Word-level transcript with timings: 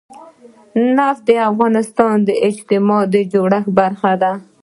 نفت 0.97 1.21
د 1.29 1.31
افغانستان 1.51 2.15
د 2.27 2.29
اجتماعي 2.47 3.21
جوړښت 3.33 3.69
برخه 3.79 4.11
ده. 4.21 4.31